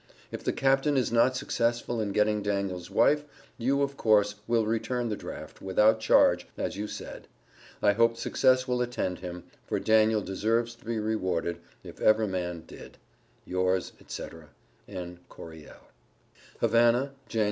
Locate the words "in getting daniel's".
2.01-2.89